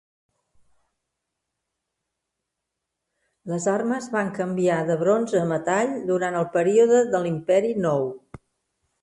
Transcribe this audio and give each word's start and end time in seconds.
Les 3.51 3.67
armes 3.75 4.09
van 4.17 4.33
canviar 4.39 4.79
de 4.89 4.97
bronze 5.03 5.39
a 5.43 5.45
metall 5.53 5.95
durant 6.09 6.41
el 6.41 6.49
període 6.57 7.05
de 7.15 7.23
l'Imperi 7.29 7.73
Nou. 7.87 8.11